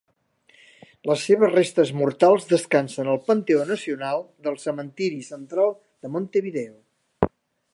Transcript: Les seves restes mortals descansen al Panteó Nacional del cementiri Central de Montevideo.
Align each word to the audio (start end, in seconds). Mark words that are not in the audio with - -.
Les 1.09 1.25
seves 1.31 1.51
restes 1.55 1.91
mortals 1.99 2.47
descansen 2.53 3.11
al 3.13 3.19
Panteó 3.27 3.67
Nacional 3.73 4.25
del 4.47 4.57
cementiri 4.65 5.21
Central 5.29 5.71
de 5.79 6.13
Montevideo. 6.17 7.33